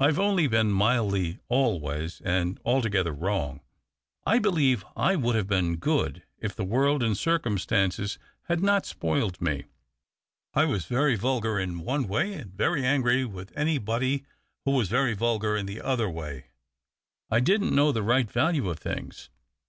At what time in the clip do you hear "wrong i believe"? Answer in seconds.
3.12-4.84